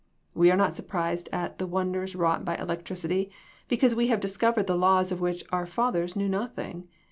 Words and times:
We 0.33 0.49
are 0.49 0.57
not 0.57 0.73
surprised 0.73 1.29
at 1.31 1.59
the 1.59 1.67
wonders 1.67 2.15
wrought 2.15 2.43
by 2.43 2.55
elec 2.57 2.81
tricity 2.85 3.29
because 3.67 3.93
we 3.93 4.07
have 4.07 4.19
discovered 4.19 4.67
laws 4.67 5.11
of 5.11 5.21
which 5.21 5.43
our 5.51 5.67
fathers 5.67 6.15
knew 6.15 6.27
nothing. 6.27 6.87